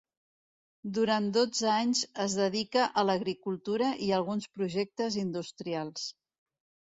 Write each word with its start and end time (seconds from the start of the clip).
Durant 0.97 1.27
dotze 1.35 1.67
anys 1.73 2.01
es 2.23 2.37
dedica 2.39 2.87
a 3.01 3.03
l'agricultura 3.09 3.91
i 4.07 4.09
a 4.09 4.17
alguns 4.21 4.49
projectes 4.57 5.21
industrials. 5.27 6.09